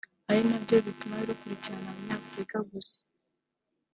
ari 0.29 0.41
nabyo 0.49 0.75
bituma 0.87 1.15
rukurikirana 1.27 1.89
abanyafurika 1.91 2.57
gusa 2.71 3.01